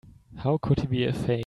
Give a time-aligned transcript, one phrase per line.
[0.37, 1.39] How could he be a fake?